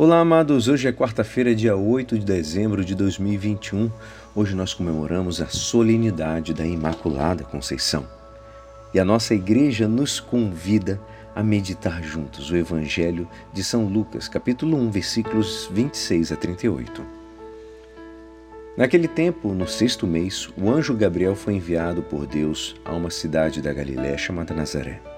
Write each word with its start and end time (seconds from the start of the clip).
Olá, 0.00 0.20
amados. 0.20 0.68
Hoje 0.68 0.86
é 0.86 0.92
quarta-feira, 0.92 1.52
dia 1.52 1.74
8 1.74 2.20
de 2.20 2.24
dezembro 2.24 2.84
de 2.84 2.94
2021. 2.94 3.90
Hoje 4.32 4.54
nós 4.54 4.72
comemoramos 4.72 5.40
a 5.40 5.48
solenidade 5.48 6.54
da 6.54 6.64
Imaculada 6.64 7.42
Conceição. 7.42 8.06
E 8.94 9.00
a 9.00 9.04
nossa 9.04 9.34
igreja 9.34 9.88
nos 9.88 10.20
convida 10.20 11.00
a 11.34 11.42
meditar 11.42 12.00
juntos 12.00 12.48
o 12.48 12.56
Evangelho 12.56 13.28
de 13.52 13.64
São 13.64 13.86
Lucas, 13.86 14.28
capítulo 14.28 14.76
1, 14.76 14.88
versículos 14.88 15.68
26 15.72 16.30
a 16.30 16.36
38. 16.36 17.04
Naquele 18.76 19.08
tempo, 19.08 19.52
no 19.52 19.66
sexto 19.66 20.06
mês, 20.06 20.48
o 20.56 20.70
anjo 20.70 20.94
Gabriel 20.94 21.34
foi 21.34 21.54
enviado 21.54 22.02
por 22.02 22.24
Deus 22.24 22.76
a 22.84 22.94
uma 22.94 23.10
cidade 23.10 23.60
da 23.60 23.72
Galiléia 23.72 24.16
chamada 24.16 24.54
Nazaré 24.54 25.17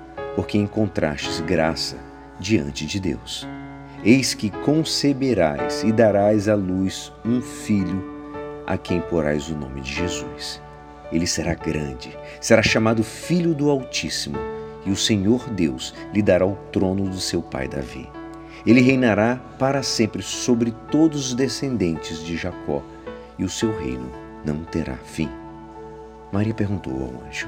porque 0.35 0.57
encontrastes 0.57 1.39
graça 1.41 1.97
diante 2.39 2.85
de 2.85 2.99
Deus. 2.99 3.47
Eis 4.03 4.33
que 4.33 4.49
conceberás 4.49 5.83
e 5.83 5.91
darás 5.91 6.47
à 6.47 6.55
luz 6.55 7.13
um 7.23 7.39
filho, 7.41 8.03
a 8.65 8.77
quem 8.77 8.99
porás 9.01 9.49
o 9.49 9.55
nome 9.55 9.81
de 9.81 9.93
Jesus. 9.93 10.61
Ele 11.11 11.27
será 11.27 11.53
grande, 11.53 12.17
será 12.39 12.63
chamado 12.63 13.03
Filho 13.03 13.53
do 13.53 13.69
Altíssimo, 13.69 14.37
e 14.85 14.91
o 14.91 14.95
Senhor 14.95 15.47
Deus 15.51 15.93
lhe 16.13 16.21
dará 16.21 16.45
o 16.45 16.55
trono 16.71 17.07
do 17.07 17.19
seu 17.19 17.41
pai 17.41 17.67
Davi. 17.67 18.09
Ele 18.65 18.81
reinará 18.81 19.39
para 19.59 19.83
sempre 19.83 20.23
sobre 20.23 20.71
todos 20.89 21.27
os 21.27 21.33
descendentes 21.35 22.23
de 22.23 22.37
Jacó, 22.37 22.81
e 23.37 23.43
o 23.43 23.49
seu 23.49 23.77
reino 23.77 24.11
não 24.45 24.63
terá 24.63 24.95
fim. 24.95 25.29
Maria 26.31 26.53
perguntou 26.53 26.93
ao 26.93 27.27
anjo: 27.27 27.47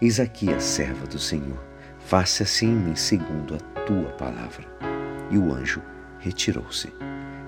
Eis 0.00 0.20
aqui 0.20 0.52
a 0.52 0.60
serva 0.60 1.06
do 1.06 1.18
Senhor, 1.18 1.58
faça-se 2.00 2.66
em 2.66 2.68
mim 2.68 2.94
segundo 2.94 3.54
a 3.54 3.80
tua 3.80 4.10
palavra. 4.10 4.66
E 5.30 5.38
o 5.38 5.50
anjo 5.50 5.80
retirou-se. 6.18 6.92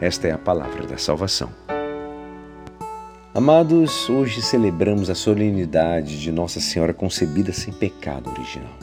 Esta 0.01 0.29
é 0.29 0.33
a 0.33 0.39
palavra 0.39 0.87
da 0.87 0.97
salvação. 0.97 1.51
Amados, 3.35 4.09
hoje 4.09 4.41
celebramos 4.41 5.11
a 5.11 5.15
solenidade 5.15 6.19
de 6.19 6.33
Nossa 6.33 6.59
Senhora 6.59 6.95
concebida 6.95 7.53
sem 7.53 7.71
pecado 7.71 8.31
original. 8.31 8.79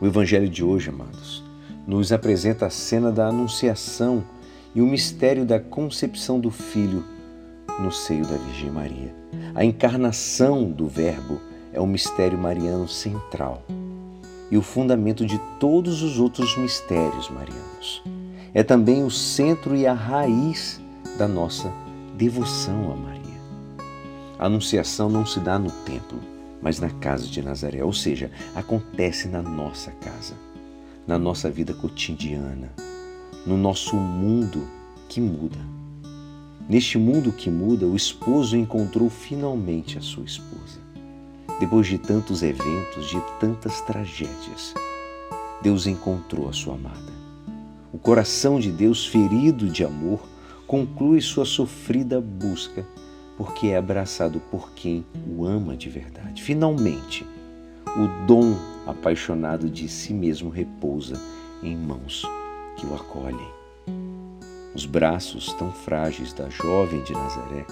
O 0.00 0.06
Evangelho 0.06 0.48
de 0.48 0.62
hoje, 0.62 0.90
amados, 0.90 1.42
nos 1.88 2.12
apresenta 2.12 2.66
a 2.66 2.70
cena 2.70 3.10
da 3.10 3.26
Anunciação 3.26 4.22
e 4.72 4.80
o 4.80 4.86
mistério 4.86 5.44
da 5.44 5.58
concepção 5.58 6.38
do 6.38 6.52
Filho 6.52 7.04
no 7.80 7.90
seio 7.90 8.22
da 8.22 8.36
Virgem 8.36 8.70
Maria. 8.70 9.12
A 9.56 9.64
encarnação 9.64 10.70
do 10.70 10.86
Verbo 10.86 11.40
é 11.72 11.80
o 11.80 11.86
mistério 11.86 12.38
mariano 12.38 12.88
central 12.88 13.62
e 14.50 14.56
o 14.56 14.62
fundamento 14.62 15.26
de 15.26 15.38
todos 15.60 16.02
os 16.02 16.18
outros 16.18 16.56
mistérios 16.56 17.28
marianos. 17.30 18.02
É 18.54 18.62
também 18.62 19.04
o 19.04 19.10
centro 19.10 19.76
e 19.76 19.86
a 19.86 19.92
raiz 19.92 20.80
da 21.18 21.28
nossa 21.28 21.70
devoção 22.16 22.92
a 22.92 22.96
Maria. 22.96 23.18
A 24.38 24.46
anunciação 24.46 25.10
não 25.10 25.26
se 25.26 25.40
dá 25.40 25.58
no 25.58 25.70
templo, 25.70 26.18
mas 26.62 26.80
na 26.80 26.90
casa 26.90 27.26
de 27.26 27.42
Nazaré, 27.42 27.84
ou 27.84 27.92
seja, 27.92 28.30
acontece 28.54 29.28
na 29.28 29.42
nossa 29.42 29.90
casa, 29.92 30.34
na 31.06 31.18
nossa 31.18 31.50
vida 31.50 31.74
cotidiana, 31.74 32.72
no 33.46 33.56
nosso 33.56 33.96
mundo 33.96 34.66
que 35.08 35.20
muda. 35.20 35.58
Neste 36.68 36.98
mundo 36.98 37.32
que 37.32 37.50
muda, 37.50 37.86
o 37.86 37.96
esposo 37.96 38.56
encontrou 38.56 39.08
finalmente 39.08 39.96
a 39.96 40.00
sua 40.00 40.24
esposa. 40.24 40.87
Depois 41.58 41.88
de 41.88 41.98
tantos 41.98 42.42
eventos, 42.44 43.08
de 43.08 43.20
tantas 43.40 43.80
tragédias, 43.80 44.74
Deus 45.60 45.88
encontrou 45.88 46.48
a 46.48 46.52
sua 46.52 46.74
amada. 46.74 47.12
O 47.92 47.98
coração 47.98 48.60
de 48.60 48.70
Deus, 48.70 49.04
ferido 49.04 49.68
de 49.68 49.84
amor, 49.84 50.20
conclui 50.68 51.20
sua 51.20 51.44
sofrida 51.44 52.20
busca, 52.20 52.86
porque 53.36 53.68
é 53.68 53.76
abraçado 53.76 54.38
por 54.52 54.70
quem 54.72 55.04
o 55.26 55.44
ama 55.44 55.76
de 55.76 55.88
verdade. 55.88 56.44
Finalmente, 56.44 57.26
o 57.86 58.26
dom 58.26 58.54
apaixonado 58.86 59.68
de 59.68 59.88
si 59.88 60.14
mesmo 60.14 60.50
repousa 60.50 61.20
em 61.60 61.76
mãos 61.76 62.22
que 62.76 62.86
o 62.86 62.94
acolhem. 62.94 63.48
Os 64.76 64.86
braços 64.86 65.52
tão 65.54 65.72
frágeis 65.72 66.32
da 66.32 66.48
jovem 66.48 67.02
de 67.02 67.12
Nazaré 67.12 67.66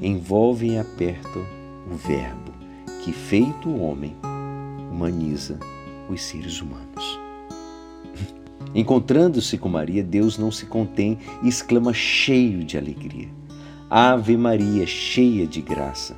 envolvem 0.00 0.72
e 0.72 0.78
apertam 0.78 1.42
o 1.88 1.94
Verbo 1.94 2.61
que, 3.02 3.12
feito 3.12 3.68
homem, 3.74 4.14
humaniza 4.90 5.58
os 6.08 6.22
seres 6.22 6.60
humanos. 6.60 7.18
Encontrando-se 8.74 9.58
com 9.58 9.68
Maria, 9.68 10.04
Deus 10.04 10.38
não 10.38 10.52
se 10.52 10.66
contém 10.66 11.18
e 11.42 11.48
exclama 11.48 11.92
cheio 11.92 12.64
de 12.64 12.78
alegria: 12.78 13.28
Ave 13.90 14.36
Maria, 14.36 14.86
cheia 14.86 15.46
de 15.46 15.60
graça. 15.60 16.16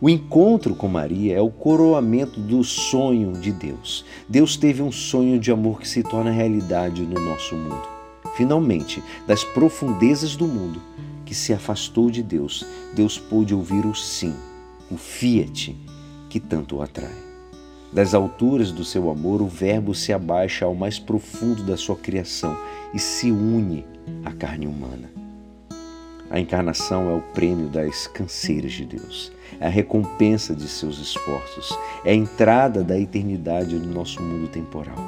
O 0.00 0.08
encontro 0.08 0.74
com 0.74 0.88
Maria 0.88 1.36
é 1.36 1.40
o 1.40 1.50
coroamento 1.50 2.40
do 2.40 2.64
sonho 2.64 3.32
de 3.32 3.52
Deus. 3.52 4.04
Deus 4.28 4.56
teve 4.56 4.82
um 4.82 4.90
sonho 4.90 5.38
de 5.38 5.52
amor 5.52 5.80
que 5.80 5.88
se 5.88 6.02
torna 6.02 6.30
realidade 6.30 7.02
no 7.02 7.20
nosso 7.20 7.54
mundo. 7.54 7.86
Finalmente, 8.34 9.02
das 9.26 9.44
profundezas 9.44 10.36
do 10.36 10.46
mundo 10.46 10.82
que 11.24 11.34
se 11.34 11.52
afastou 11.52 12.10
de 12.10 12.22
Deus, 12.22 12.66
Deus 12.94 13.18
pôde 13.18 13.54
ouvir 13.54 13.86
o 13.86 13.94
sim 13.94 14.34
o 14.90 14.96
fiat 14.96 15.76
que 16.28 16.40
tanto 16.40 16.76
o 16.76 16.82
atrai. 16.82 17.26
Das 17.92 18.14
alturas 18.14 18.72
do 18.72 18.84
seu 18.84 19.10
amor, 19.10 19.40
o 19.40 19.46
Verbo 19.46 19.94
se 19.94 20.12
abaixa 20.12 20.64
ao 20.64 20.74
mais 20.74 20.98
profundo 20.98 21.62
da 21.62 21.76
sua 21.76 21.96
criação 21.96 22.56
e 22.92 22.98
se 22.98 23.30
une 23.30 23.84
à 24.24 24.32
carne 24.32 24.66
humana. 24.66 25.10
A 26.28 26.40
encarnação 26.40 27.08
é 27.08 27.14
o 27.14 27.22
prêmio 27.32 27.68
das 27.68 28.08
canseiras 28.08 28.72
de 28.72 28.84
Deus, 28.84 29.32
é 29.60 29.66
a 29.66 29.70
recompensa 29.70 30.54
de 30.54 30.66
seus 30.68 30.98
esforços, 30.98 31.70
é 32.04 32.10
a 32.10 32.14
entrada 32.14 32.82
da 32.82 32.98
eternidade 32.98 33.76
no 33.76 33.94
nosso 33.94 34.20
mundo 34.20 34.48
temporal. 34.48 34.98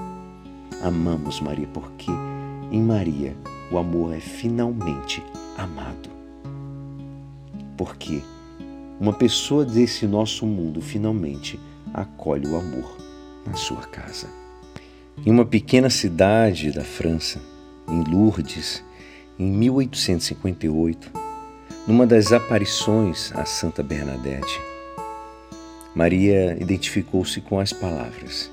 Amamos 0.81 1.41
Maria 1.41 1.67
porque, 1.75 2.11
em 2.71 2.81
Maria, 2.81 3.37
o 3.73 3.79
amor 3.79 4.15
é 4.15 4.21
finalmente 4.21 5.23
amado. 5.57 6.09
Porque 7.77 8.23
uma 9.01 9.13
pessoa 9.13 9.65
desse 9.65 10.07
nosso 10.07 10.45
mundo 10.45 10.81
finalmente 10.81 11.59
acolhe 11.95 12.47
o 12.47 12.57
amor 12.57 12.97
na 13.47 13.55
sua 13.55 13.83
casa. 13.83 14.29
Em 15.25 15.31
uma 15.31 15.45
pequena 15.45 15.89
cidade 15.89 16.73
da 16.73 16.85
França, 16.85 17.41
em 17.89 18.03
Lourdes, 18.05 18.85
em 19.39 19.51
1858, 19.51 21.11
numa 21.87 22.07
das 22.07 22.33
aparições 22.33 23.33
a 23.35 23.45
Santa 23.45 23.83
Bernadette, 23.83 24.61
Maria 25.95 26.57
identificou-se 26.61 27.41
com 27.41 27.59
as 27.59 27.73
palavras: 27.73 28.51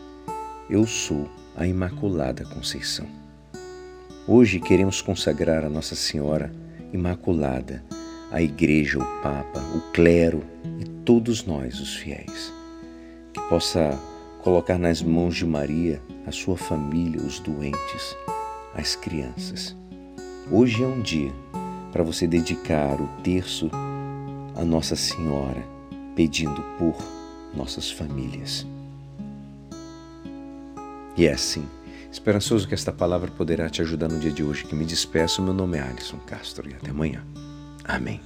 Eu 0.69 0.86
sou 0.86 1.30
a 1.56 1.68
Imaculada 1.68 2.45
Conceição. 2.45 3.07
Hoje 4.27 4.59
queremos 4.59 5.01
consagrar 5.01 5.63
a 5.63 5.69
Nossa 5.69 5.95
Senhora 5.95 6.51
Imaculada 6.92 7.83
a 8.35 8.41
Igreja, 8.41 8.99
o 8.99 9.21
Papa, 9.21 9.61
o 9.73 9.79
clero 9.93 10.43
e 10.77 10.83
todos 11.05 11.45
nós, 11.45 11.79
os 11.79 11.95
fiéis. 11.95 12.51
Que 13.31 13.39
possa 13.47 13.97
colocar 14.43 14.77
nas 14.77 15.01
mãos 15.01 15.37
de 15.37 15.45
Maria 15.45 16.01
a 16.27 16.33
sua 16.33 16.57
família, 16.57 17.21
os 17.21 17.39
doentes, 17.39 18.13
as 18.73 18.93
crianças. 18.93 19.73
Hoje 20.51 20.83
é 20.83 20.85
um 20.85 21.01
dia 21.01 21.31
para 21.93 22.03
você 22.03 22.27
dedicar 22.27 22.99
o 22.99 23.07
terço 23.23 23.71
a 24.53 24.65
Nossa 24.65 24.97
Senhora, 24.97 25.63
pedindo 26.13 26.61
por 26.77 26.97
nossas 27.55 27.89
famílias. 27.89 28.67
E 31.15 31.25
é 31.25 31.31
assim, 31.31 31.65
esperançoso 32.11 32.67
que 32.67 32.73
esta 32.73 32.91
palavra 32.91 33.31
poderá 33.31 33.69
te 33.69 33.81
ajudar 33.81 34.09
no 34.09 34.19
dia 34.19 34.31
de 34.31 34.43
hoje, 34.43 34.65
que 34.65 34.75
me 34.75 34.83
despeço. 34.83 35.41
Meu 35.41 35.53
nome 35.53 35.77
é 35.77 35.81
Alisson 35.81 36.17
Castro 36.27 36.69
e 36.69 36.73
até 36.73 36.89
amanhã. 36.89 37.25
Amém. 37.87 38.19